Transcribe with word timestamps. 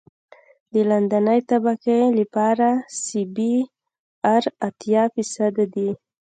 د 0.73 0.75
لاندنۍ 0.89 1.39
طبقې 1.51 1.99
لپاره 2.19 2.67
سی 3.01 3.21
بي 3.35 3.55
ار 4.33 4.43
اتیا 4.67 5.03
فیصده 5.13 5.65
دی 5.73 5.89